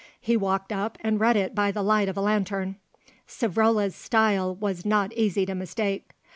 [0.19, 2.77] He walked up and read it by the light of a lantern.
[3.27, 6.13] Savrola's style was not easy to mistake.